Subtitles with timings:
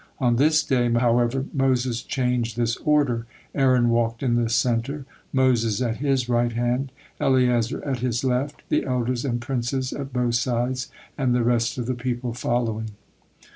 [0.17, 5.97] On this day, however, Moses changed this order; Aaron walked in the center, Moses at
[5.97, 11.35] his right hand, Eleazar at his left, the elders and princes at both sides, and
[11.35, 12.89] the rest of the people following.